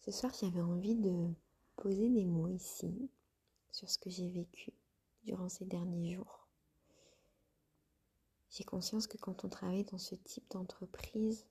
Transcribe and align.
Ce 0.00 0.10
soir, 0.10 0.32
j'avais 0.40 0.62
envie 0.62 0.96
de 0.96 1.28
poser 1.76 2.08
des 2.08 2.24
mots 2.24 2.48
ici 2.48 3.10
sur 3.70 3.90
ce 3.90 3.98
que 3.98 4.08
j'ai 4.08 4.30
vécu 4.30 4.72
durant 5.24 5.50
ces 5.50 5.66
derniers 5.66 6.14
jours. 6.14 6.48
J'ai 8.50 8.64
conscience 8.64 9.06
que 9.06 9.18
quand 9.18 9.44
on 9.44 9.50
travaille 9.50 9.84
dans 9.84 9.98
ce 9.98 10.14
type 10.14 10.50
d'entreprise, 10.50 11.46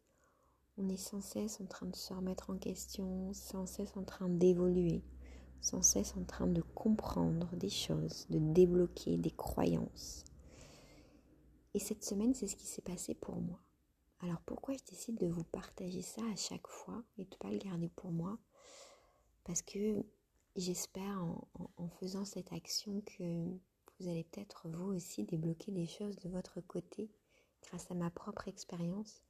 on 0.77 0.89
est 0.89 0.97
sans 0.97 1.21
cesse 1.21 1.61
en 1.61 1.67
train 1.67 1.85
de 1.85 1.95
se 1.95 2.11
remettre 2.11 2.49
en 2.49 2.57
question, 2.57 3.31
sans 3.33 3.67
cesse 3.67 3.95
en 3.95 4.03
train 4.03 4.29
d'évoluer, 4.29 5.03
sans 5.61 5.83
cesse 5.83 6.15
en 6.17 6.23
train 6.23 6.47
de 6.47 6.61
comprendre 6.61 7.55
des 7.55 7.69
choses, 7.69 8.25
de 8.31 8.39
débloquer 8.39 9.17
des 9.17 9.31
croyances. 9.31 10.25
Et 11.75 11.79
cette 11.79 12.03
semaine, 12.03 12.33
c'est 12.33 12.47
ce 12.47 12.55
qui 12.55 12.65
s'est 12.65 12.81
passé 12.81 13.13
pour 13.13 13.39
moi. 13.39 13.59
Alors 14.21 14.41
pourquoi 14.41 14.75
je 14.75 14.83
décide 14.83 15.17
de 15.17 15.27
vous 15.27 15.45
partager 15.45 16.01
ça 16.01 16.21
à 16.31 16.35
chaque 16.35 16.67
fois 16.67 17.03
et 17.17 17.23
de 17.23 17.29
ne 17.31 17.37
pas 17.37 17.49
le 17.49 17.57
garder 17.57 17.89
pour 17.89 18.11
moi? 18.11 18.37
Parce 19.45 19.61
que 19.61 20.03
j'espère 20.55 21.23
en, 21.77 21.87
faisant 21.99 22.25
cette 22.25 22.51
action 22.51 23.01
que 23.01 23.23
vous 23.23 24.07
allez 24.09 24.25
peut-être 24.25 24.67
vous 24.67 24.93
aussi 24.93 25.23
débloquer 25.23 25.71
des 25.71 25.87
choses 25.87 26.17
de 26.17 26.29
votre 26.29 26.59
côté 26.61 27.09
grâce 27.63 27.89
à 27.91 27.93
ma 27.93 28.09
propre 28.09 28.47
expérience 28.47 29.23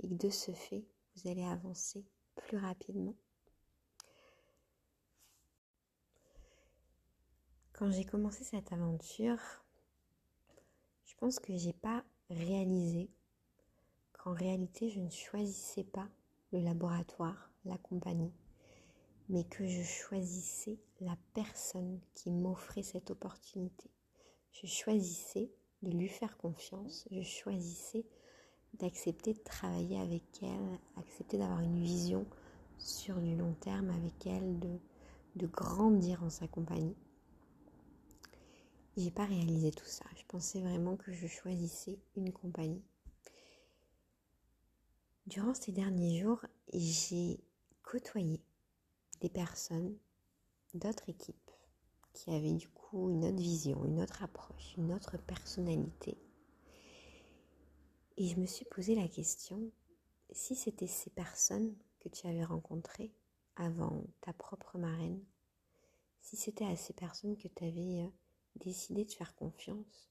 et 0.00 0.08
que 0.08 0.14
de 0.14 0.30
ce 0.30 0.52
fait, 0.52 0.84
vous 1.16 1.30
allez 1.30 1.44
avancer 1.44 2.04
plus 2.34 2.56
rapidement. 2.56 3.14
Quand 7.74 7.90
j'ai 7.90 8.04
commencé 8.04 8.44
cette 8.44 8.72
aventure, 8.72 9.38
je 11.04 11.14
pense 11.16 11.38
que 11.38 11.56
j'ai 11.56 11.72
pas 11.72 12.04
réalisé 12.30 13.10
en 14.24 14.32
réalité 14.32 14.90
je 14.90 15.00
ne 15.00 15.10
choisissais 15.10 15.84
pas 15.84 16.08
le 16.52 16.60
laboratoire, 16.60 17.50
la 17.64 17.78
compagnie, 17.78 18.32
mais 19.28 19.44
que 19.44 19.66
je 19.66 19.82
choisissais 19.82 20.78
la 21.00 21.16
personne 21.34 22.00
qui 22.14 22.30
m'offrait 22.30 22.82
cette 22.82 23.10
opportunité. 23.10 23.90
Je 24.52 24.66
choisissais 24.66 25.50
de 25.82 25.90
lui 25.90 26.08
faire 26.08 26.36
confiance, 26.36 27.06
je 27.10 27.22
choisissais 27.22 28.06
d'accepter 28.74 29.34
de 29.34 29.42
travailler 29.42 30.00
avec 30.00 30.22
elle, 30.42 30.78
accepter 30.96 31.38
d'avoir 31.38 31.60
une 31.60 31.82
vision 31.82 32.26
sur 32.78 33.20
du 33.20 33.36
long 33.36 33.54
terme 33.54 33.90
avec 33.90 34.26
elle, 34.26 34.58
de, 34.58 34.78
de 35.36 35.46
grandir 35.46 36.22
en 36.22 36.30
sa 36.30 36.48
compagnie. 36.48 36.96
J'ai 38.96 39.10
pas 39.10 39.24
réalisé 39.24 39.72
tout 39.72 39.86
ça. 39.86 40.04
Je 40.16 40.22
pensais 40.28 40.60
vraiment 40.60 40.96
que 40.96 41.12
je 41.12 41.26
choisissais 41.26 41.98
une 42.16 42.32
compagnie. 42.32 42.82
Durant 45.26 45.54
ces 45.54 45.72
derniers 45.72 46.20
jours, 46.20 46.44
j'ai 46.74 47.40
côtoyé 47.82 48.42
des 49.22 49.30
personnes 49.30 49.96
d'autres 50.74 51.08
équipes 51.08 51.50
qui 52.12 52.30
avaient 52.30 52.52
du 52.52 52.68
coup 52.68 53.08
une 53.08 53.24
autre 53.24 53.40
vision, 53.40 53.86
une 53.86 54.02
autre 54.02 54.22
approche, 54.22 54.74
une 54.76 54.92
autre 54.92 55.16
personnalité. 55.16 56.18
Et 58.18 58.28
je 58.28 58.38
me 58.38 58.44
suis 58.44 58.66
posé 58.66 58.94
la 58.94 59.08
question, 59.08 59.72
si 60.30 60.54
c'était 60.54 60.86
ces 60.86 61.08
personnes 61.08 61.74
que 62.00 62.10
tu 62.10 62.26
avais 62.26 62.44
rencontrées 62.44 63.14
avant 63.56 64.04
ta 64.20 64.34
propre 64.34 64.76
marraine, 64.76 65.24
si 66.20 66.36
c'était 66.36 66.66
à 66.66 66.76
ces 66.76 66.92
personnes 66.92 67.38
que 67.38 67.48
tu 67.48 67.64
avais 67.64 68.02
euh, 68.02 68.10
décidé 68.56 69.06
de 69.06 69.12
faire 69.12 69.34
confiance, 69.34 70.10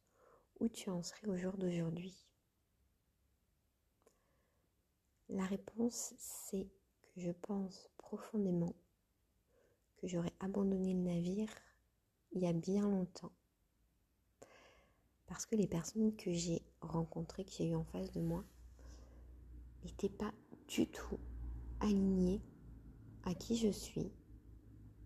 où 0.60 0.70
tu 0.70 0.90
en 0.90 1.04
serais 1.04 1.28
au 1.28 1.38
jour 1.38 1.56
d'aujourd'hui? 1.56 2.33
La 5.34 5.46
réponse, 5.46 6.14
c'est 6.20 6.68
que 7.02 7.22
je 7.22 7.32
pense 7.32 7.90
profondément 7.98 8.76
que 9.98 10.08
j'aurais 10.08 10.34
abandonné 10.40 10.94
le 10.94 11.00
navire 11.00 11.50
il 12.34 12.42
y 12.42 12.48
a 12.48 12.54
bien 12.54 12.84
longtemps. 12.84 13.32
Parce 15.26 15.48
que 15.48 15.56
les 15.56 15.68
personnes 15.68 16.16
que 16.16 16.32
j'ai 16.32 16.62
rencontrées, 16.82 17.46
que 17.46 17.52
j'ai 17.52 17.70
eues 17.70 17.76
en 17.76 17.84
face 17.84 18.12
de 18.12 18.22
moi, 18.22 18.44
n'étaient 19.84 20.10
pas 20.10 20.32
du 20.68 20.88
tout 20.88 21.20
alignées 21.80 22.42
à 23.24 23.34
qui 23.34 23.56
je 23.56 23.70
suis, 23.70 24.12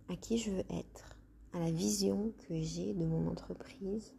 à 0.09 0.17
qui 0.17 0.37
je 0.37 0.51
veux 0.51 0.66
être, 0.69 1.17
à 1.53 1.59
la 1.59 1.71
vision 1.71 2.33
que 2.49 2.61
j'ai 2.61 2.93
de 2.93 3.05
mon 3.05 3.27
entreprise. 3.27 4.13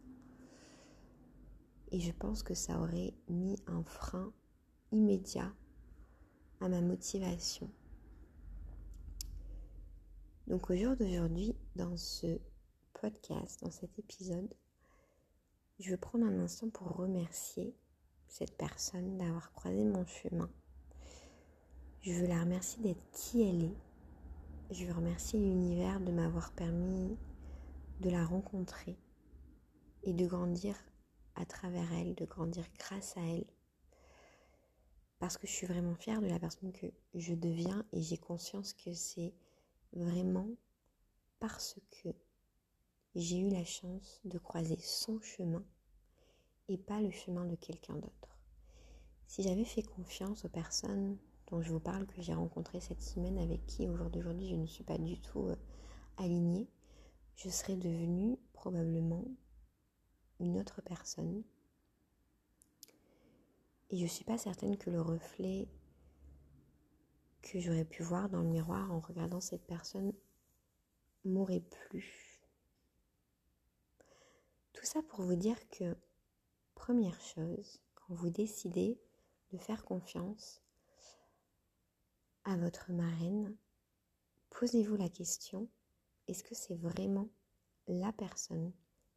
Et 1.91 1.99
je 1.99 2.11
pense 2.11 2.41
que 2.41 2.55
ça 2.55 2.79
aurait 2.79 3.13
mis 3.27 3.57
un 3.67 3.83
frein 3.83 4.33
immédiat 4.91 5.53
à 6.61 6.67
ma 6.67 6.81
motivation. 6.81 7.69
Donc 10.47 10.69
au 10.69 10.75
jour 10.75 10.95
d'aujourd'hui, 10.95 11.55
dans 11.75 11.95
ce 11.95 12.39
podcast, 12.93 13.61
dans 13.63 13.71
cet 13.71 13.97
épisode, 13.99 14.53
je 15.79 15.91
veux 15.91 15.97
prendre 15.97 16.25
un 16.25 16.39
instant 16.39 16.69
pour 16.69 16.87
remercier 16.97 17.75
cette 18.27 18.57
personne 18.57 19.17
d'avoir 19.17 19.51
croisé 19.53 19.83
mon 19.83 20.05
chemin. 20.05 20.49
Je 22.01 22.13
veux 22.13 22.27
la 22.27 22.41
remercier 22.41 22.81
d'être 22.81 23.11
qui 23.11 23.43
elle 23.43 23.63
est. 23.63 23.77
Je 24.71 24.85
veux 24.85 24.93
remercier 24.93 25.39
l'univers 25.39 25.99
de 25.99 26.11
m'avoir 26.11 26.51
permis 26.53 27.17
de 28.01 28.09
la 28.09 28.25
rencontrer 28.25 28.97
et 30.03 30.13
de 30.13 30.25
grandir 30.25 30.75
à 31.35 31.45
travers 31.45 31.91
elle, 31.93 32.15
de 32.15 32.25
grandir 32.25 32.65
grâce 32.77 33.17
à 33.17 33.21
elle 33.21 33.45
parce 35.19 35.37
que 35.37 35.47
je 35.47 35.51
suis 35.51 35.67
vraiment 35.67 35.95
fière 35.95 36.21
de 36.21 36.27
la 36.27 36.39
personne 36.39 36.71
que 36.71 36.87
je 37.13 37.33
deviens 37.33 37.85
et 37.91 38.01
j'ai 38.01 38.17
conscience 38.17 38.73
que 38.73 38.93
c'est 38.93 39.33
vraiment 39.93 40.47
parce 41.39 41.77
que 41.91 42.09
j'ai 43.15 43.39
eu 43.39 43.49
la 43.49 43.65
chance 43.65 44.21
de 44.23 44.37
croiser 44.37 44.77
son 44.77 45.19
chemin 45.19 45.63
et 46.69 46.77
pas 46.77 47.01
le 47.01 47.11
chemin 47.11 47.45
de 47.45 47.55
quelqu'un 47.55 47.95
d'autre. 47.95 48.39
Si 49.27 49.43
j'avais 49.43 49.65
fait 49.65 49.83
confiance 49.83 50.45
aux 50.45 50.49
personnes 50.49 51.17
dont 51.47 51.61
je 51.61 51.71
vous 51.71 51.79
parle 51.79 52.05
que 52.05 52.21
j'ai 52.21 52.33
rencontrées 52.33 52.79
cette 52.79 53.01
semaine 53.01 53.39
avec 53.39 53.65
qui 53.65 53.87
au 53.87 53.95
jour 53.95 54.09
d'aujourd'hui 54.09 54.47
je 54.47 54.55
ne 54.55 54.65
suis 54.65 54.83
pas 54.83 54.97
du 54.97 55.19
tout 55.19 55.47
euh, 55.47 55.55
alignée, 56.17 56.69
je 57.35 57.49
serais 57.49 57.75
devenue 57.75 58.37
probablement 58.53 59.25
une 60.39 60.57
autre 60.59 60.81
personne 60.81 61.43
et 63.89 63.97
je 63.97 64.03
ne 64.03 64.07
suis 64.07 64.23
pas 64.23 64.37
certaine 64.37 64.77
que 64.77 64.89
le 64.89 65.01
reflet 65.01 65.67
que 67.41 67.59
j'aurais 67.59 67.85
pu 67.85 68.03
voir 68.03 68.29
dans 68.29 68.41
le 68.41 68.49
miroir 68.49 68.91
en 68.91 68.99
regardant 68.99 69.41
cette 69.41 69.65
personne 69.65 70.13
m'aurait 71.25 71.61
plu. 71.61 72.41
Tout 74.73 74.85
ça 74.85 75.01
pour 75.01 75.21
vous 75.21 75.35
dire 75.35 75.67
que, 75.69 75.95
première 76.75 77.19
chose, 77.19 77.79
quand 77.95 78.13
vous 78.13 78.29
décidez 78.29 78.99
de 79.51 79.57
faire 79.57 79.83
confiance 79.83 80.61
à 82.43 82.55
votre 82.57 82.91
marraine, 82.91 83.55
posez-vous 84.51 84.95
la 84.95 85.09
question, 85.09 85.67
est-ce 86.27 86.43
que 86.43 86.55
c'est 86.55 86.75
vraiment 86.75 87.29
la 87.87 88.13
personne 88.13 88.71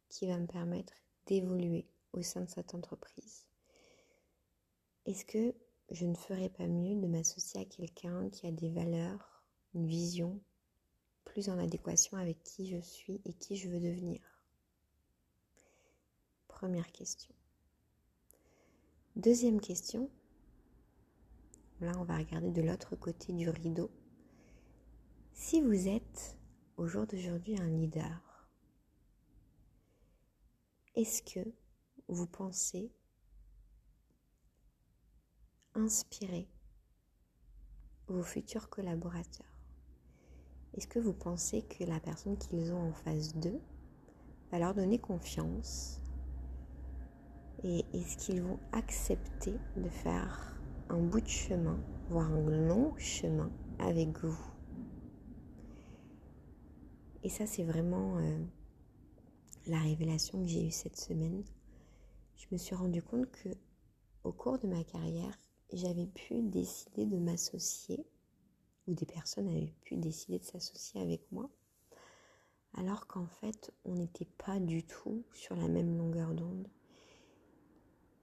qui 0.09 0.27
va 0.27 0.37
me 0.37 0.47
permettre 0.47 0.93
d'évoluer 1.27 1.87
au 2.13 2.21
sein 2.21 2.41
de 2.41 2.49
cette 2.49 2.73
entreprise? 2.73 3.45
Est-ce 5.13 5.25
que 5.25 5.53
je 5.91 6.07
ne 6.07 6.15
ferais 6.15 6.49
pas 6.49 6.65
mieux 6.65 6.99
de 6.99 7.05
m'associer 7.05 7.61
à 7.61 7.65
quelqu'un 7.65 8.31
qui 8.31 8.47
a 8.47 8.51
des 8.51 8.71
valeurs, 8.71 9.43
une 9.75 9.85
vision 9.85 10.41
plus 11.23 11.49
en 11.49 11.59
adéquation 11.59 12.17
avec 12.17 12.41
qui 12.41 12.65
je 12.65 12.81
suis 12.81 13.21
et 13.23 13.33
qui 13.33 13.55
je 13.55 13.69
veux 13.69 13.79
devenir? 13.79 14.23
Première 16.47 16.91
question. 16.91 17.31
Deuxième 19.15 19.61
question. 19.61 20.09
Là, 21.79 21.91
on 21.99 22.05
va 22.05 22.17
regarder 22.17 22.49
de 22.49 22.63
l'autre 22.63 22.95
côté 22.95 23.33
du 23.33 23.47
rideau. 23.51 23.91
Si 25.33 25.61
vous 25.61 25.87
êtes 25.87 26.39
au 26.75 26.87
jour 26.87 27.05
d'aujourd'hui 27.05 27.55
un 27.59 27.69
leader, 27.69 28.49
est-ce 30.95 31.21
que 31.21 31.53
vous 32.07 32.25
pensez 32.25 32.91
inspirer 35.75 36.47
vos 38.07 38.21
futurs 38.21 38.69
collaborateurs 38.69 39.47
Est-ce 40.73 40.87
que 40.87 40.99
vous 40.99 41.13
pensez 41.13 41.63
que 41.63 41.83
la 41.83 41.99
personne 41.99 42.37
qu'ils 42.37 42.71
ont 42.73 42.89
en 42.89 42.93
face 42.93 43.35
d'eux 43.35 43.59
va 44.51 44.59
leur 44.59 44.75
donner 44.75 44.99
confiance 44.99 45.99
Et 47.63 47.85
est-ce 47.93 48.17
qu'ils 48.17 48.43
vont 48.43 48.59
accepter 48.71 49.55
de 49.77 49.89
faire 49.89 50.55
un 50.89 50.99
bout 50.99 51.21
de 51.21 51.27
chemin, 51.27 51.79
voire 52.09 52.31
un 52.31 52.49
long 52.49 52.95
chemin 52.97 53.51
avec 53.79 54.19
vous? 54.19 54.37
Et 57.23 57.29
ça, 57.29 57.47
c'est 57.47 57.63
vraiment 57.63 58.17
euh, 58.17 58.45
la 59.67 59.79
révélation 59.79 60.41
que 60.41 60.47
j'ai 60.47 60.67
eue 60.67 60.71
cette 60.71 60.97
semaine. 60.97 61.43
Je 62.35 62.45
me 62.51 62.57
suis 62.57 62.75
rendu 62.75 63.01
compte 63.01 63.31
que 63.31 63.49
au 64.23 64.31
cours 64.31 64.59
de 64.59 64.67
ma 64.67 64.83
carrière, 64.83 65.37
j'avais 65.73 66.07
pu 66.07 66.41
décider 66.41 67.05
de 67.05 67.17
m'associer 67.17 68.05
où 68.87 68.93
des 68.93 69.05
personnes 69.05 69.47
avaient 69.47 69.73
pu 69.81 69.97
décider 69.97 70.39
de 70.39 70.43
s'associer 70.43 71.01
avec 71.01 71.21
moi, 71.31 71.49
alors 72.75 73.07
qu'en 73.07 73.27
fait, 73.27 73.71
on 73.85 73.95
n'était 73.95 74.27
pas 74.37 74.59
du 74.59 74.83
tout 74.83 75.23
sur 75.33 75.55
la 75.55 75.67
même 75.67 75.97
longueur 75.97 76.33
d'onde. 76.33 76.67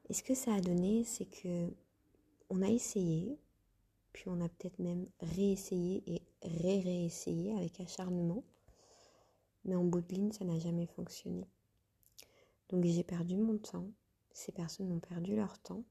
Et 0.08 0.14
ce 0.14 0.23
que 0.23 0.35
ça 0.35 0.55
a 0.55 0.61
donné, 0.61 1.05
c'est 1.05 1.26
que 1.26 1.70
on 2.50 2.62
a 2.62 2.69
essayé, 2.69 3.38
puis 4.12 4.25
on 4.26 4.41
a 4.41 4.49
peut-être 4.49 4.79
même 4.81 5.06
réessayé 5.20 6.02
et 6.06 6.23
ré-réessayé 6.43 7.55
avec 7.56 7.81
acharnement, 7.81 8.43
mais 9.64 9.76
en 9.76 9.85
bout 9.85 10.00
de 10.00 10.14
ligne, 10.14 10.32
ça 10.32 10.44
n'a 10.44 10.58
jamais 10.58 10.87
fonctionné. 10.87 11.47
Donc 12.70 12.85
j'ai 12.85 13.05
perdu 13.05 13.37
mon 13.37 13.58
temps, 13.58 13.88
ces 14.32 14.52
personnes 14.52 14.91
ont 14.93 15.00
perdu 15.00 15.37
leur 15.37 15.58
temps. 15.58 15.85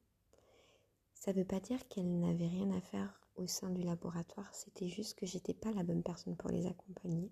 Ça 1.19 1.33
ne 1.33 1.39
veut 1.39 1.45
pas 1.45 1.59
dire 1.59 1.85
qu'elles 1.89 2.19
n'avaient 2.19 2.47
rien 2.47 2.71
à 2.71 2.79
faire 2.79 3.19
au 3.35 3.45
sein 3.45 3.69
du 3.69 3.81
laboratoire, 3.81 4.53
c'était 4.53 4.87
juste 4.87 5.17
que 5.17 5.25
j'étais 5.25 5.53
pas 5.53 5.71
la 5.71 5.83
bonne 5.83 6.03
personne 6.03 6.35
pour 6.35 6.49
les 6.49 6.65
accompagner. 6.65 7.29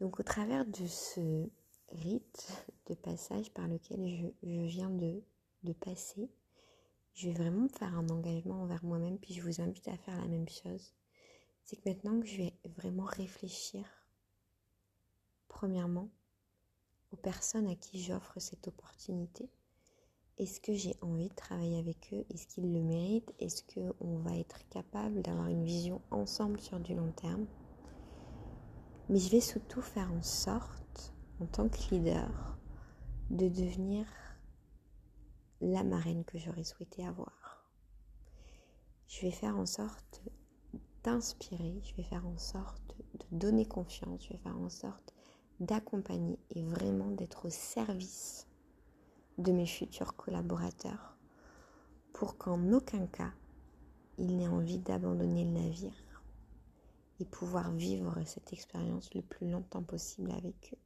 Donc 0.00 0.18
au 0.20 0.22
travers 0.24 0.66
de 0.66 0.86
ce 0.86 1.48
rite 1.90 2.66
de 2.86 2.94
passage 2.94 3.52
par 3.52 3.68
lequel 3.68 4.34
je, 4.42 4.66
viens 4.66 4.90
de, 4.90 5.22
de, 5.62 5.72
passer, 5.72 6.28
je 7.14 7.28
vais 7.28 7.34
vraiment 7.34 7.68
faire 7.68 7.96
un 7.96 8.08
engagement 8.08 8.62
envers 8.62 8.84
moi-même, 8.84 9.18
puis 9.18 9.34
je 9.34 9.42
vous 9.42 9.60
invite 9.60 9.86
à 9.88 9.96
faire 9.96 10.20
la 10.20 10.26
même 10.28 10.48
chose. 10.48 10.94
C'est 11.62 11.76
que 11.76 11.88
maintenant 11.88 12.20
que 12.20 12.26
je 12.26 12.38
vais 12.38 12.54
vraiment 12.76 13.04
réfléchir, 13.04 13.84
premièrement, 15.48 16.10
aux 17.12 17.16
personnes 17.16 17.68
à 17.68 17.76
qui 17.76 18.02
j'offre 18.02 18.40
cette 18.40 18.66
opportunité, 18.66 19.48
est-ce 20.38 20.60
que 20.60 20.74
j'ai 20.74 20.96
envie 21.00 21.28
de 21.28 21.34
travailler 21.34 21.78
avec 21.78 22.08
eux? 22.12 22.24
Est-ce 22.30 22.46
qu'ils 22.46 22.72
le 22.72 22.82
méritent? 22.82 23.32
Est-ce 23.38 23.62
qu'on 23.62 24.18
va 24.18 24.36
être 24.36 24.68
capable 24.68 25.22
d'avoir 25.22 25.46
une 25.46 25.64
vision 25.64 26.00
ensemble 26.10 26.60
sur 26.60 26.80
du 26.80 26.94
long 26.94 27.12
terme? 27.12 27.46
Mais 29.08 29.18
je 29.18 29.30
vais 29.30 29.40
surtout 29.40 29.82
faire 29.82 30.12
en 30.12 30.22
sorte, 30.22 31.14
en 31.40 31.46
tant 31.46 31.68
que 31.68 31.78
leader, 31.90 32.58
de 33.30 33.48
devenir 33.48 34.06
la 35.60 35.84
marraine 35.84 36.24
que 36.24 36.38
j'aurais 36.38 36.64
souhaité 36.64 37.06
avoir. 37.06 37.64
Je 39.06 39.20
vais 39.22 39.30
faire 39.30 39.56
en 39.56 39.66
sorte 39.66 40.22
d'inspirer, 41.04 41.80
je 41.84 41.94
vais 41.94 42.02
faire 42.02 42.26
en 42.26 42.38
sorte 42.38 42.96
de 43.20 43.38
donner 43.38 43.66
confiance, 43.66 44.24
je 44.24 44.30
vais 44.30 44.38
faire 44.38 44.58
en 44.58 44.70
sorte 44.70 45.14
d'accompagner 45.60 46.38
et 46.50 46.64
vraiment 46.64 47.10
d'être 47.10 47.46
au 47.46 47.50
service 47.50 48.48
de 49.38 49.52
mes 49.52 49.66
futurs 49.66 50.16
collaborateurs 50.16 51.16
pour 52.12 52.36
qu'en 52.38 52.72
aucun 52.72 53.06
cas 53.06 53.32
ils 54.18 54.36
n'aient 54.36 54.48
envie 54.48 54.78
d'abandonner 54.78 55.44
le 55.44 55.50
navire 55.50 56.22
et 57.20 57.24
pouvoir 57.24 57.72
vivre 57.72 58.14
cette 58.24 58.52
expérience 58.52 59.12
le 59.14 59.22
plus 59.22 59.48
longtemps 59.50 59.82
possible 59.82 60.30
avec 60.32 60.72
eux. 60.72 60.78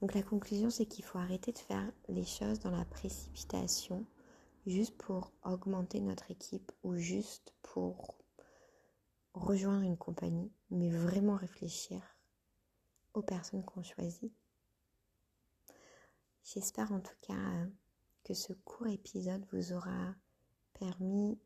Donc 0.00 0.14
la 0.14 0.22
conclusion, 0.22 0.68
c'est 0.68 0.86
qu'il 0.86 1.04
faut 1.04 1.18
arrêter 1.18 1.52
de 1.52 1.58
faire 1.58 1.90
les 2.08 2.24
choses 2.24 2.60
dans 2.60 2.70
la 2.70 2.84
précipitation, 2.84 4.04
juste 4.66 4.96
pour 4.98 5.32
augmenter 5.42 6.00
notre 6.00 6.30
équipe 6.30 6.70
ou 6.82 6.96
juste 6.96 7.54
pour 7.62 8.18
rejoindre 9.32 9.84
une 9.84 9.96
compagnie, 9.96 10.52
mais 10.70 10.90
vraiment 10.90 11.36
réfléchir 11.36 12.02
aux 13.14 13.22
personnes 13.22 13.64
qu'on 13.64 13.82
choisit 13.82 14.32
J'espère 16.54 16.92
en 16.92 17.00
tout 17.00 17.16
cas 17.22 17.34
euh, 17.34 17.66
que 18.22 18.32
ce 18.32 18.52
court 18.52 18.86
épisode 18.86 19.44
vous 19.52 19.72
aura 19.72 20.14
permis 20.78 21.40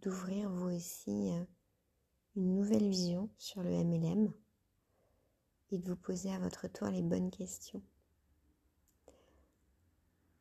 d'ouvrir 0.00 0.48
vous 0.48 0.70
aussi 0.70 1.30
euh, 1.32 1.44
une 2.36 2.54
nouvelle 2.54 2.88
vision 2.88 3.28
sur 3.36 3.62
le 3.62 3.68
MLM 3.84 4.32
et 5.70 5.76
de 5.76 5.86
vous 5.86 5.96
poser 5.96 6.32
à 6.32 6.38
votre 6.38 6.66
tour 6.66 6.88
les 6.88 7.02
bonnes 7.02 7.30
questions. 7.30 7.82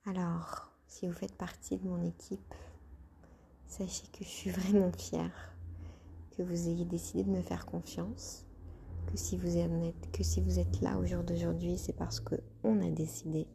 Alors, 0.06 0.72
si 0.88 1.06
vous 1.06 1.14
faites 1.14 1.36
partie 1.36 1.78
de 1.78 1.86
mon 1.86 2.02
équipe, 2.02 2.56
sachez 3.68 4.08
que 4.08 4.24
je 4.24 4.30
suis 4.30 4.52
vraiment 4.52 4.94
fière 4.94 5.54
que 6.38 6.44
vous 6.44 6.70
ayez 6.70 6.86
décidé 6.86 7.26
de 7.26 7.30
me 7.30 7.42
faire 7.42 7.66
confiance, 7.66 8.46
que 9.08 9.18
si 9.18 9.36
vous 9.36 9.58
êtes, 9.58 10.12
que 10.14 10.24
si 10.24 10.40
vous 10.40 10.60
êtes 10.60 10.80
là 10.80 10.98
au 10.98 11.06
jour 11.06 11.24
d'aujourd'hui, 11.24 11.78
c'est 11.78 11.92
parce 11.92 12.22
qu'on 12.22 12.80
a 12.80 12.90
décidé 12.90 13.48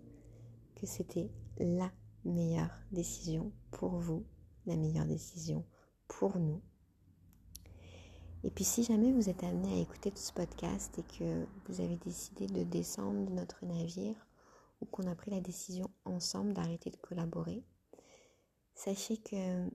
que 0.77 0.87
c'était 0.87 1.31
la 1.59 1.91
meilleure 2.25 2.73
décision 2.93 3.53
pour 3.71 3.97
vous, 3.97 4.25
la 4.67 4.77
meilleure 4.77 5.07
décision 5.07 5.65
pour 6.09 6.39
nous. 6.39 6.61
Et 8.45 8.51
puis 8.51 8.65
si 8.65 8.85
jamais 8.85 9.11
vous 9.13 9.29
êtes 9.29 9.43
amené 9.43 9.73
à 9.73 9.81
écouter 9.81 10.11
tout 10.11 10.19
ce 10.23 10.33
podcast 10.33 10.97
et 10.99 11.19
que 11.19 11.47
vous 11.67 11.81
avez 11.81 11.97
décidé 11.97 12.47
de 12.47 12.63
descendre 12.63 13.27
de 13.27 13.33
notre 13.33 13.65
navire 13.65 14.15
ou 14.81 14.87
qu'on 14.87 15.11
a 15.11 15.15
pris 15.15 15.31
la 15.31 15.41
décision 15.41 15.91
ensemble 16.05 16.53
d'arrêter 16.53 16.91
de 16.91 16.97
collaborer, 16.97 17.65
sachez 18.75 19.17
que 19.17 19.69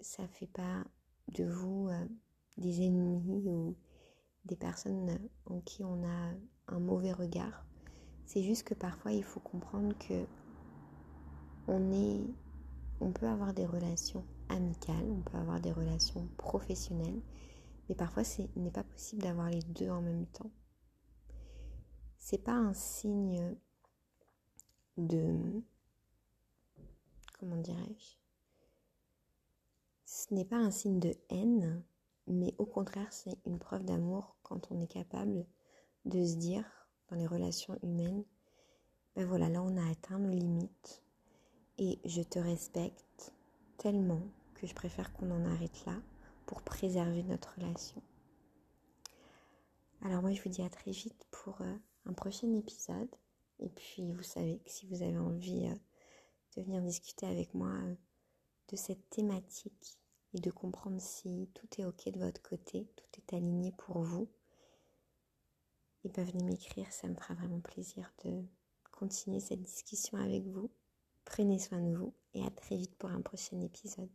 ça 0.00 0.24
ne 0.24 0.28
fait 0.28 0.48
pas 0.48 0.84
de 1.28 1.44
vous 1.44 1.88
euh, 1.88 2.06
des 2.56 2.82
ennemis 2.82 3.48
ou 3.48 3.76
des 4.44 4.56
personnes 4.56 5.18
en 5.46 5.60
qui 5.60 5.84
on 5.84 6.04
a 6.04 6.34
un 6.66 6.80
mauvais 6.80 7.12
regard. 7.12 7.64
C'est 8.26 8.42
juste 8.42 8.64
que 8.64 8.74
parfois 8.74 9.12
il 9.12 9.24
faut 9.24 9.40
comprendre 9.40 9.96
que 9.98 10.26
on 11.70 13.12
peut 13.12 13.26
avoir 13.26 13.52
des 13.52 13.66
relations 13.66 14.24
amicales, 14.48 15.10
on 15.10 15.20
peut 15.20 15.36
avoir 15.36 15.60
des 15.60 15.72
relations 15.72 16.26
professionnelles, 16.36 17.20
mais 17.88 17.94
parfois 17.94 18.24
ce 18.24 18.42
n'est 18.56 18.70
pas 18.70 18.84
possible 18.84 19.22
d'avoir 19.22 19.50
les 19.50 19.62
deux 19.62 19.90
en 19.90 20.00
même 20.00 20.26
temps. 20.26 20.50
C'est 22.18 22.42
pas 22.42 22.52
un 22.52 22.74
signe 22.74 23.56
de 24.96 25.62
comment 27.38 27.56
dirais-je? 27.56 28.16
Ce 30.04 30.34
n'est 30.34 30.44
pas 30.44 30.56
un 30.56 30.70
signe 30.70 30.98
de 30.98 31.14
haine, 31.30 31.82
mais 32.26 32.54
au 32.58 32.66
contraire, 32.66 33.12
c'est 33.12 33.38
une 33.46 33.58
preuve 33.58 33.84
d'amour 33.84 34.36
quand 34.42 34.72
on 34.72 34.80
est 34.80 34.88
capable 34.88 35.46
de 36.04 36.24
se 36.24 36.36
dire 36.36 36.64
dans 37.08 37.16
les 37.16 37.26
relations 37.26 37.78
humaines, 37.82 38.24
ben 39.14 39.26
voilà, 39.26 39.48
là 39.48 39.62
on 39.62 39.76
a 39.76 39.90
atteint 39.90 40.18
nos 40.18 40.32
limites, 40.32 41.02
et 41.78 41.98
je 42.04 42.22
te 42.22 42.38
respecte 42.38 43.32
tellement 43.78 44.22
que 44.54 44.66
je 44.66 44.74
préfère 44.74 45.12
qu'on 45.12 45.30
en 45.30 45.44
arrête 45.44 45.84
là 45.86 45.94
pour 46.46 46.62
préserver 46.62 47.22
notre 47.22 47.54
relation. 47.54 48.02
Alors 50.02 50.22
moi 50.22 50.32
je 50.32 50.42
vous 50.42 50.50
dis 50.50 50.62
à 50.62 50.70
très 50.70 50.90
vite 50.90 51.26
pour 51.30 51.60
euh, 51.62 51.76
un 52.06 52.12
prochain 52.12 52.52
épisode. 52.54 53.10
Et 53.60 53.68
puis 53.70 54.12
vous 54.12 54.22
savez 54.22 54.58
que 54.58 54.70
si 54.70 54.86
vous 54.86 55.02
avez 55.02 55.18
envie 55.18 55.66
euh, 55.66 55.74
de 56.56 56.62
venir 56.62 56.82
discuter 56.82 57.26
avec 57.26 57.54
moi 57.54 57.70
euh, 57.70 57.94
de 58.68 58.76
cette 58.76 59.08
thématique 59.10 59.98
et 60.34 60.40
de 60.40 60.50
comprendre 60.50 61.00
si 61.00 61.50
tout 61.54 61.68
est 61.80 61.84
ok 61.84 62.10
de 62.10 62.18
votre 62.18 62.42
côté, 62.42 62.86
tout 62.96 63.20
est 63.20 63.36
aligné 63.36 63.72
pour 63.72 64.02
vous, 64.02 64.28
et 66.04 66.08
bien 66.08 66.24
venez 66.24 66.44
m'écrire, 66.44 66.92
ça 66.92 67.08
me 67.08 67.14
fera 67.14 67.34
vraiment 67.34 67.60
plaisir 67.60 68.12
de 68.24 68.44
continuer 68.92 69.40
cette 69.40 69.62
discussion 69.62 70.18
avec 70.18 70.44
vous. 70.44 70.70
Prenez 71.30 71.58
soin 71.58 71.78
de 71.82 71.94
vous 71.94 72.14
et 72.32 72.42
à 72.42 72.50
très 72.50 72.76
vite 72.78 72.96
pour 72.96 73.10
un 73.10 73.20
prochain 73.20 73.60
épisode. 73.60 74.08